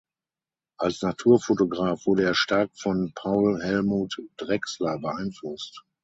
Als 0.79 1.03
Naturfotograf 1.03 2.07
wurde 2.07 2.23
er 2.23 2.33
stark 2.33 2.71
von 2.75 3.11
Paul 3.13 3.61
Helmut 3.61 4.17
Drechsler 4.39 4.97
beeinflusst. 4.97 5.85